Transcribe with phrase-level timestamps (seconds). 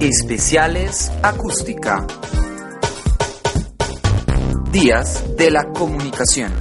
[0.00, 2.06] Especiales Acústica.
[4.70, 6.52] Días de la Comunicación.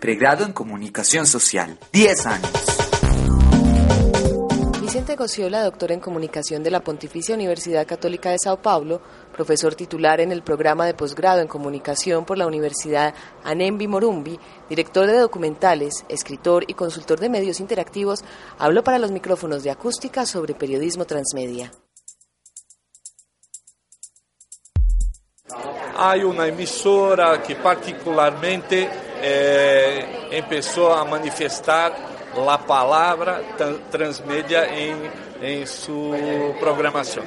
[0.00, 1.78] Pregrado en Comunicación Social.
[1.92, 2.77] 10 años.
[4.98, 9.00] Vicente Gociola, doctor en Comunicación de la Pontificia Universidad Católica de Sao Paulo,
[9.32, 13.14] profesor titular en el programa de posgrado en Comunicación por la Universidad
[13.44, 18.24] Anembi Morumbi, director de documentales, escritor y consultor de medios interactivos,
[18.58, 21.70] habló para los micrófonos de acústica sobre periodismo transmedia.
[25.96, 28.90] Hay una emisora que particularmente
[29.22, 33.40] eh, empezó a manifestar la palabra
[33.90, 35.10] transmedia en,
[35.40, 37.24] en su programación.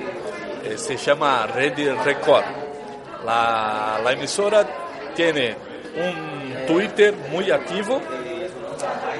[0.63, 2.45] Eh, se llama Red Record.
[3.25, 4.15] La, la
[5.15, 5.55] tiene
[5.95, 8.01] un Twitter muy activo,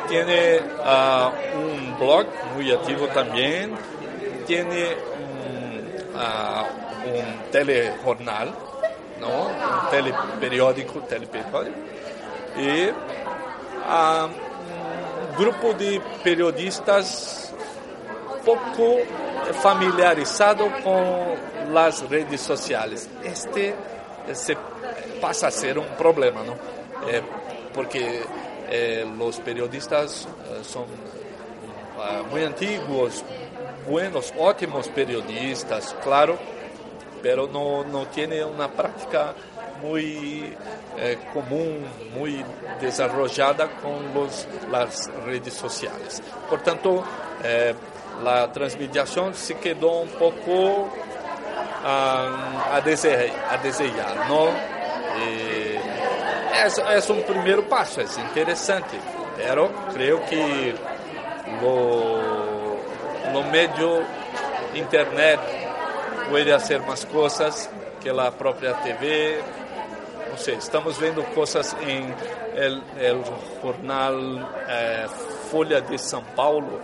[0.08, 3.74] tiene uh, un blog muy activo también,
[4.48, 8.54] tiene un, uh, un telejornal,
[9.20, 9.48] ¿no?
[9.48, 11.78] un teleperiódico, teleperiódico
[12.58, 14.51] y uh,
[15.42, 17.52] grupo de periodistas
[18.46, 18.98] poco
[19.62, 23.10] familiarizado con las redes sociales.
[23.24, 23.74] Este
[24.34, 24.56] se
[25.20, 26.54] pasa a ser un problema, ¿no?
[27.10, 27.22] Eh,
[27.74, 28.22] porque
[28.70, 33.24] eh, los periodistas eh, son uh, muy antiguos,
[33.90, 36.38] buenos, ótimos periodistas, claro,
[37.24, 39.34] pero no, no tiene una práctica
[39.82, 40.56] muy
[40.98, 42.44] eh, común, muy
[42.80, 44.14] desarrollada con
[44.72, 46.22] las redes sociales.
[46.50, 47.04] Por tanto,
[47.44, 47.74] eh,
[48.24, 50.90] la transmediación se quedó un poco um,
[51.84, 54.50] a, desejar, a desejar, ¿no?
[55.18, 55.78] Y
[56.66, 58.98] es, es, un primer paso, es interesante,
[60.30, 60.76] que
[61.62, 62.20] lo,
[63.34, 64.04] lo medio
[64.76, 65.40] internet
[66.30, 67.70] puede hacer más cosas
[68.02, 69.40] que la propia TV.
[70.32, 72.16] No sé, estamos viendo cosas en
[72.56, 73.22] el, el
[73.62, 75.06] jornal eh,
[75.52, 76.80] Folha de São Paulo,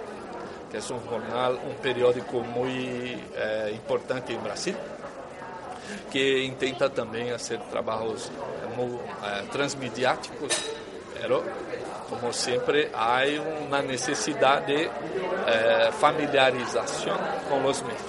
[0.70, 4.76] que es un jornal, un periódico muy eh, importante en Brasil,
[6.12, 8.30] que intenta también hacer trabajos
[8.76, 10.72] muy, eh, transmediáticos,
[11.18, 11.42] pero
[12.10, 17.18] como siempre hay una necesidad de eh, familiarización
[17.50, 18.02] con los medios.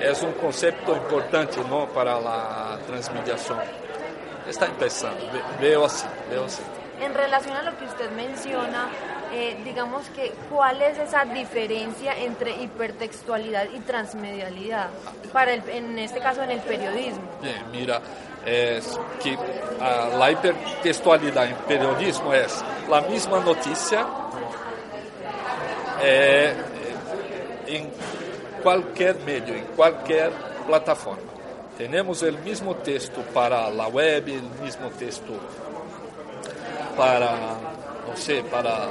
[0.00, 1.86] Es un concepto importante ¿no?
[1.88, 3.85] para la transmediación.
[4.48, 5.24] Está empezando,
[5.60, 6.62] veo así, veo así.
[7.00, 8.88] En relación a lo que usted menciona,
[9.32, 14.88] eh, digamos que cuál es esa diferencia entre hipertextualidad y transmedialidad,
[15.32, 17.22] para el, en este caso en el periodismo.
[17.42, 18.00] Bien, mira,
[18.46, 24.06] es que uh, la hipertextualidad en periodismo es la misma noticia
[26.02, 26.54] eh,
[27.66, 27.90] en
[28.62, 30.30] cualquier medio, en cualquier
[30.66, 31.35] plataforma.
[31.76, 35.34] Tenemos el mismo texto para la web, el mismo texto
[36.96, 37.32] para,
[38.08, 38.88] no sé, para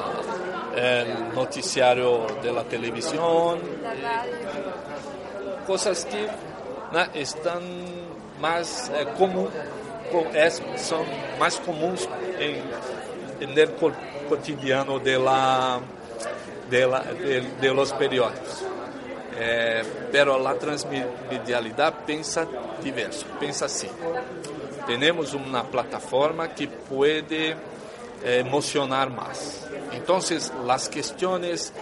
[0.76, 3.60] el noticiario de la televisión,
[5.66, 6.28] cosas que
[6.92, 7.02] ¿no?
[7.14, 7.64] están
[8.40, 9.08] más eh,
[10.36, 11.06] es, son
[11.40, 12.08] más comunes
[12.40, 12.62] en,
[13.40, 13.72] en, el
[14.30, 15.18] cotidiano de,
[16.70, 18.75] de, de, de los periódicos.
[19.38, 22.48] Eh, pero la transmedialidad piensa
[22.82, 23.90] diverso, piensa así.
[24.88, 27.56] Tenemos una plataforma que puede
[28.24, 29.68] emocionar más.
[29.92, 31.74] Entonces, las cuestiones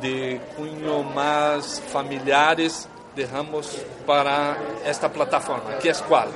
[0.00, 6.28] de cuño más familiares dejamos para esta plataforma, que es cuál?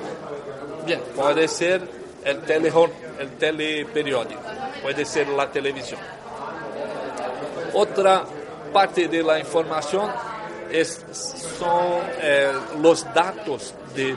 [0.85, 1.01] Bien,
[1.49, 1.89] ser
[2.25, 2.73] el, tele,
[3.19, 4.41] el teleperiódico,
[4.83, 6.01] puede ser la televisión.
[7.73, 8.25] Otra
[8.73, 9.39] parte de la
[10.71, 11.05] es,
[11.59, 14.17] son eh, los datos de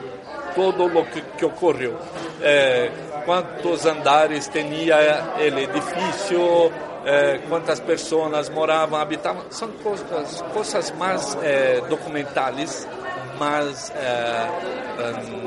[0.55, 1.97] todo lo que, que ocurrió.
[2.41, 2.89] Eh,
[3.27, 6.71] cuántos andares tenía el edificio,
[7.05, 9.51] eh, cuántas personas moraban, habitaban.
[9.51, 12.87] Son cosas, cosas más eh, documentales,
[13.37, 14.45] más eh,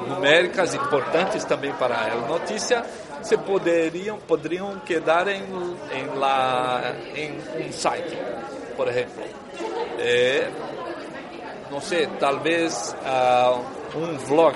[0.09, 2.85] numéricas, importantes también para la noticia,
[3.23, 5.45] se podrían, podrían quedar en,
[5.93, 8.19] en, la, en un site,
[8.77, 9.25] por ejemplo.
[11.71, 14.55] No sé, tal vez uh, un vlog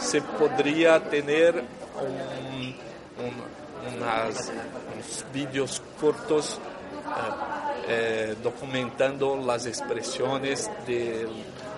[0.00, 2.74] se podría tener un,
[3.24, 4.50] un, unas,
[4.94, 11.26] unos vídeos cortos eh, eh, documentando las expresiones de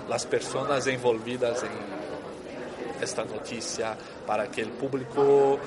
[0.09, 3.97] las personas envolvidas en esta noticia
[4.27, 5.59] para que el público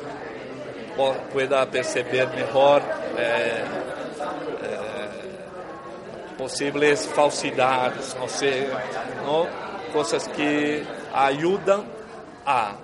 [1.31, 2.81] pueda perceber mejor
[3.17, 3.63] eh,
[6.43, 8.67] posibles falsidades, no sé,
[9.25, 9.47] ¿no?
[9.93, 11.85] cosas que ayudan
[12.45, 12.75] a,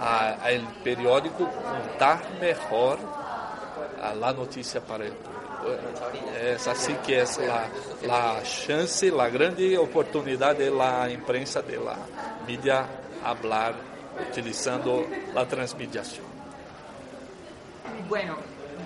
[0.00, 2.98] a, a el periódico contar mejor
[4.02, 6.24] a la noticia para el público.
[6.42, 7.66] Es así que es la,
[8.06, 11.98] la chance, la grande oportunidad de la imprensa, de la
[12.46, 12.86] media,
[13.22, 13.74] hablar
[14.30, 16.24] utilizando la transmediación.
[18.08, 18.36] Bueno,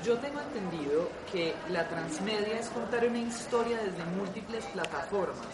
[0.07, 5.49] yo tengo entendido que la transmedia es contar una historia desde múltiples plataformas.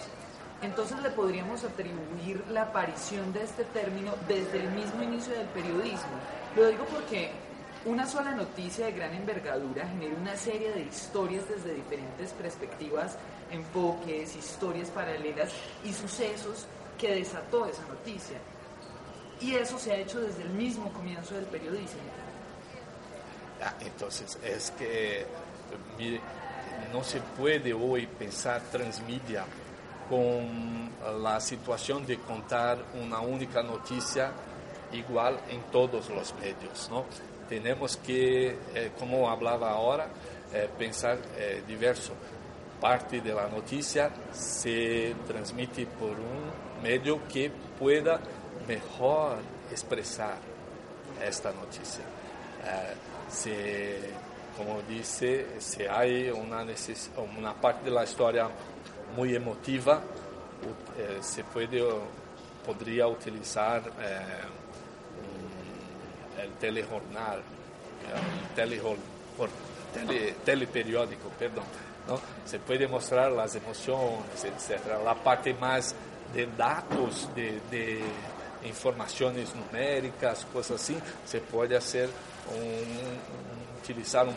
[0.60, 6.12] Entonces le podríamos atribuir la aparición de este término desde el mismo inicio del periodismo.
[6.54, 7.30] Lo digo porque
[7.86, 13.16] una sola noticia de gran envergadura genera una serie de historias desde diferentes perspectivas,
[13.50, 15.50] enfoques, historias paralelas
[15.82, 16.66] y sucesos
[16.98, 18.36] que desató esa noticia.
[19.40, 22.21] Y eso se ha hecho desde el mismo comienzo del periodismo.
[23.64, 25.24] Ah, entonces, es que
[26.92, 29.44] no se puede hoy pensar transmedia
[30.10, 30.90] con
[31.22, 34.32] la situación de contar una única noticia
[34.92, 37.04] igual en todos los medios, ¿no?
[37.48, 40.08] Tenemos que, eh, como hablaba ahora,
[40.52, 42.12] eh, pensar eh, diverso.
[42.80, 48.18] Parte de la noticia se transmite por un medio que pueda
[48.66, 49.36] mejor
[49.70, 50.36] expresar
[51.24, 52.04] esta noticia.
[53.32, 53.98] Se,
[54.56, 56.64] como dice, si hay una,
[57.38, 58.48] una parte de la historia
[59.16, 60.00] muy emotiva,
[61.20, 61.82] se puede,
[62.64, 63.82] podría utilizar
[66.40, 67.42] el telejornal,
[68.56, 68.70] el
[69.94, 71.64] tele, teleperiódico, perdón,
[72.06, 72.20] ¿no?
[72.44, 74.80] Se puede mostrar las emociones, etc.
[75.04, 75.94] La parte más
[76.34, 78.02] de datos, de
[78.64, 82.08] informaciones numéricas, cosas así, se puede hacer
[82.50, 84.34] un, utilizar un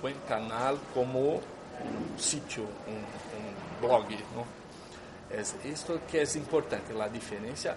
[0.00, 4.64] buen canal como un sitio, un, un blog, ¿no?
[5.30, 7.76] Es esto que es importante, la diferencia.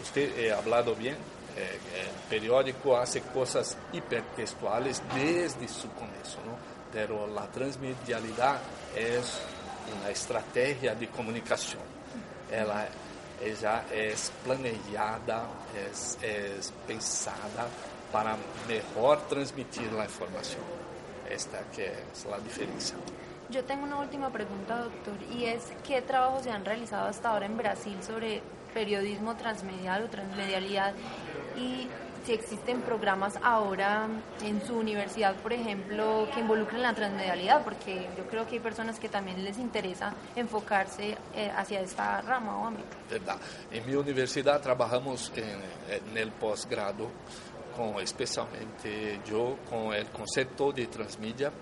[0.00, 1.16] Usted ha hablado bien,
[1.56, 6.76] eh, el periódico hace cosas hipertextuales desde su comienzo, ¿no?
[6.92, 8.58] pero la transmedialidad
[8.94, 9.40] es
[9.98, 11.82] una estrategia de comunicación.
[12.50, 12.88] Ela,
[13.42, 15.46] ella es planeada,
[15.90, 17.66] es, es pensada
[18.12, 18.36] para
[18.68, 20.62] mejor transmitir la información.
[21.28, 22.96] Esta que es la diferencia.
[23.50, 27.46] Yo tengo una última pregunta, doctor, y es ¿qué trabajos se han realizado hasta ahora
[27.46, 28.42] en Brasil sobre
[28.74, 30.94] periodismo transmedial o transmedialidad
[31.56, 31.88] y
[32.26, 34.08] si existen programas ahora
[34.42, 38.98] en su universidad, por ejemplo, que involucren la transmedialidad, porque yo creo que hay personas
[38.98, 42.96] que también les interesa enfocarse eh, hacia esta rama o ámbito.
[43.08, 43.36] Verdad.
[43.70, 47.08] En mi universidad trabajamos en, en el posgrado,
[47.76, 51.52] con, especialmente yo, con el concepto de transmedia.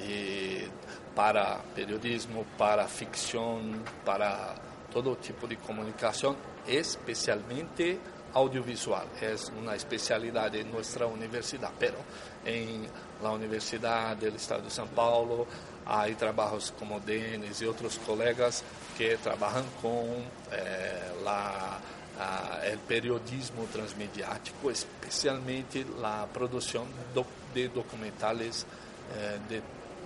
[0.00, 0.68] Eh,
[1.14, 4.54] para periodismo, para ficción, para
[4.92, 6.36] todo tipo de comunicación,
[6.66, 7.98] especialmente
[8.34, 9.06] audiovisual.
[9.20, 11.96] Es una especialidad de nuestra universidad, pero
[12.44, 12.86] en
[13.22, 15.46] la Universidad del Estado de São Paulo
[15.86, 18.62] hay trabajos como Denis y otros colegas
[18.96, 20.06] que trabajan con
[20.52, 21.78] eh, la,
[22.18, 26.84] uh, el periodismo transmediático, especialmente la producción
[27.14, 28.66] do, de documentales
[29.16, 29.62] eh, de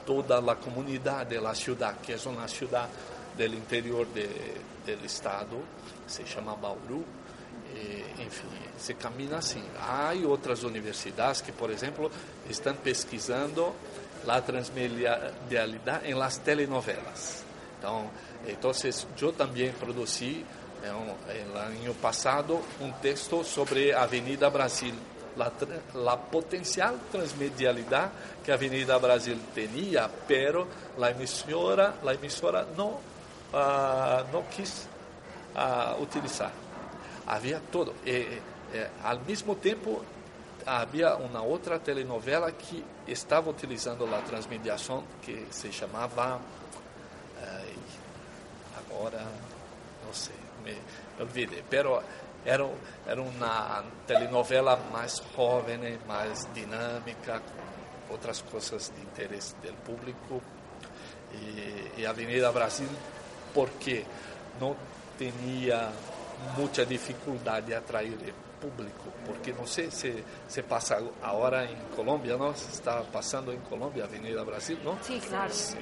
[0.07, 2.89] toda la comunidad de la ciudad, que es una ciudad
[3.37, 4.29] del interior de,
[4.87, 5.59] del estado,
[6.07, 7.05] se llama Bauru.
[7.75, 9.63] E, enfim, se caminha assim.
[9.79, 12.11] Há outras universidades que, por exemplo,
[12.49, 13.75] estão pesquisando
[14.27, 17.45] a transmedialidade em las telenovelas.
[17.79, 18.09] Então,
[18.47, 18.71] então
[19.21, 20.45] eu também produzi,
[20.83, 24.95] no ano passado, um texto sobre a Avenida Brasil,
[25.39, 28.13] a potencial transmedialidade
[28.45, 30.69] que a Avenida Brasil tinha, pero
[31.01, 34.89] a emissora, a emissora não, uh, não quis
[35.55, 36.53] uh, utilizar.
[37.27, 37.95] Havia todo.
[38.05, 38.41] E,
[38.73, 40.05] e, ao mesmo tempo,
[40.67, 46.41] havia uma outra telenovela que estava utilizando a transmediação que se chamava.
[48.77, 49.27] Agora,
[50.05, 50.77] não sei, me
[51.21, 51.65] olvidei.
[51.69, 52.03] Pero
[52.45, 52.69] era,
[53.07, 60.43] era uma telenovela mais jovem, mais dinâmica, com outras coisas de interesse do público.
[61.33, 62.89] E, e Avenida Brasil,
[63.53, 64.05] porque
[64.61, 64.77] não
[65.19, 65.93] tinha
[66.57, 72.37] mucha dificultad de atraer el público, porque no sé, se, se pasa ahora en Colombia,
[72.37, 72.55] ¿no?
[72.55, 74.99] Se está pasando en Colombia, Avenida Brasil, ¿no?
[75.03, 75.53] Sí, claro.
[75.53, 75.77] Sí.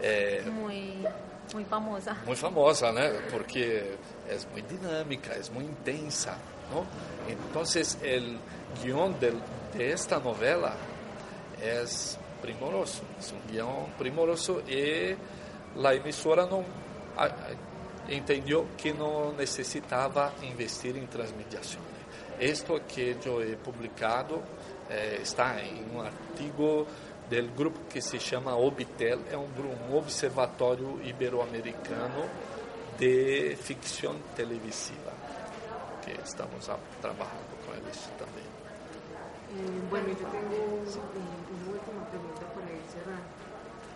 [0.00, 1.04] Eh, muy,
[1.52, 2.16] muy famosa.
[2.24, 3.00] Muy famosa, ¿no?
[3.30, 3.96] Porque
[4.28, 6.36] es muy dinámica, es muy intensa,
[6.72, 6.84] ¿no?
[7.30, 8.38] Entonces, el
[8.82, 9.40] guión del,
[9.76, 10.74] de esta novela
[11.62, 15.14] es primoroso, es un guión primoroso y
[15.76, 16.64] la emisora não
[18.08, 21.80] entendeu que não necessitava investir em transmediação.
[22.38, 24.42] Isto que eu he publicado
[24.88, 26.86] eh, está em um artigo
[27.28, 29.48] do grupo que se chama Obitel, é um,
[29.90, 32.28] um observatório ibero-americano
[32.98, 35.12] de ficção televisiva,
[36.02, 36.66] que estamos
[37.00, 38.50] trabalhando com eles também.
[39.50, 41.00] Eh, bueno, yo tengo eh,
[41.58, 43.26] una última pregunta para ir cerrando.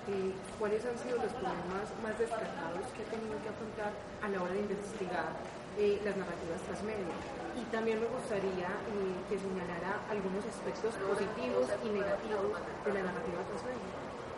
[0.08, 3.90] Eh, ¿Cuáles han sido los problemas más destacados que ha tenido que afrontar
[4.23, 5.34] a la hora de investigar
[5.78, 7.11] eh, las narrativas transmedia?
[7.58, 12.54] Y también me gustaría eh, que señalara algunos aspectos positivos y negativos
[12.87, 13.90] de la narrativa transmedia.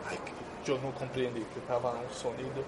[0.09, 0.17] Ay,
[0.65, 2.65] yo no comprendí que estaba un sonido.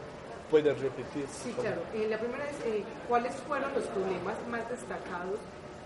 [0.49, 1.25] ¿Puedes repetir?
[1.29, 1.81] Sí, claro.
[1.93, 5.37] Eh, la primera es, eh, ¿cuáles fueron los problemas más destacados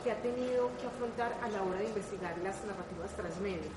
[0.04, 3.72] que ha tenido que afrontar a la hora de investigar las narrativas transmedia?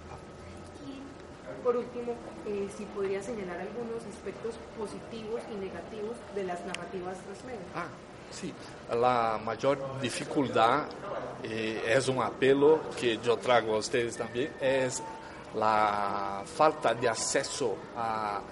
[1.62, 2.14] Por último,
[2.46, 7.66] eh, si podría señalar algunos aspectos positivos y negativos de las narrativas transmedia.
[7.74, 7.88] Ah,
[8.30, 8.52] Sí,
[8.90, 10.88] a maior dificuldade
[11.44, 14.88] eh, é um apelo que eu trago a vocês também é
[15.58, 18.42] a falta de acesso a,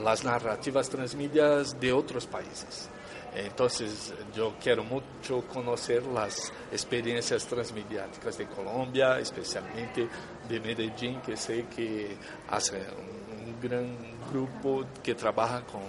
[0.00, 2.88] las narrativas transmídias de outros países.
[3.34, 10.06] Entonces yo quiero mucho conocer las experiencias transmediáticas de Colombia, especialmente
[10.48, 12.16] de Medellín, que sé que
[12.50, 13.96] hace un gran
[14.30, 15.82] grupo que trabaja con,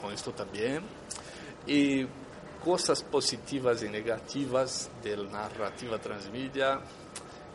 [0.00, 0.82] con esto también.
[1.66, 2.04] Y
[2.64, 6.80] cosas positivas y negativas de la narrativa transmedia,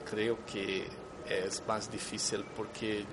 [0.10, 0.88] creo que
[1.28, 3.06] es más difícil porque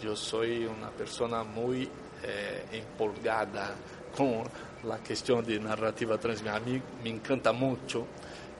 [0.00, 1.88] yo soy una persona muy
[2.22, 3.74] eh, empolgada
[4.16, 4.42] con
[4.84, 6.56] la cuestión de narrativa transmedia.
[6.56, 8.06] A mí me encanta mucho.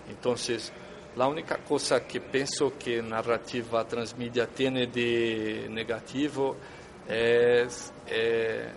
[0.08, 0.72] Entonces,
[1.16, 6.56] la única cosa que pienso que narrativa transmedia tiene de negativo
[7.08, 8.68] es eh,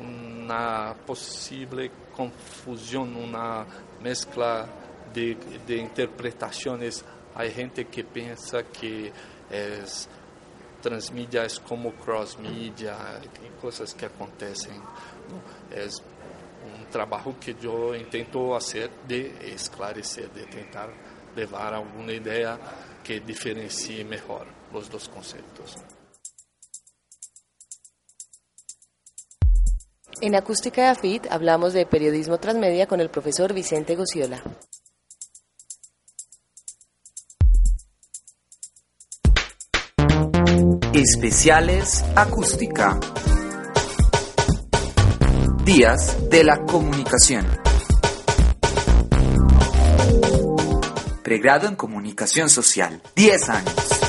[0.00, 3.66] una posible confusión, una
[4.02, 4.66] mezcla
[5.12, 5.36] de,
[5.66, 5.90] de.
[7.34, 9.12] Hay gente que piensa que
[9.50, 10.08] es
[10.82, 12.96] transmídias como crossmídia,
[13.40, 14.72] tem coisas que acontecem.
[15.70, 15.86] É
[16.66, 20.90] um trabalho que eu tento fazer de esclarecer, de tentar
[21.34, 22.58] levar alguma ideia
[23.02, 25.76] que diferencie melhor os dois conceitos.
[30.20, 34.40] En Acústica de AFIT hablamos de periodismo transmedia con el profesor Vicente Gociola.
[41.02, 43.00] Especiales Acústica.
[45.64, 47.44] Días de la Comunicación.
[51.24, 53.02] Pregrado en Comunicación Social.
[53.16, 54.01] 10 años.